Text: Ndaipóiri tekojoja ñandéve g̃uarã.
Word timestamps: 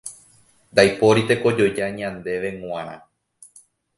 Ndaipóiri 0.71 1.21
tekojoja 1.29 1.85
ñandéve 1.99 2.49
g̃uarã. 2.59 2.95